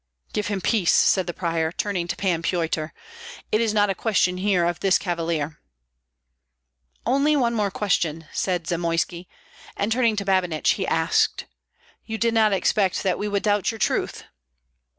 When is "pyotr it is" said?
2.41-3.71